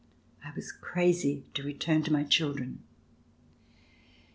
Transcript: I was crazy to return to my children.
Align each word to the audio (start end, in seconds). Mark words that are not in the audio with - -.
I 0.43 0.49
was 0.55 0.71
crazy 0.71 1.43
to 1.53 1.61
return 1.61 2.01
to 2.05 2.11
my 2.11 2.23
children. 2.23 2.81